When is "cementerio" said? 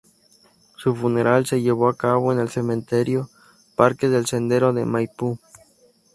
2.49-3.29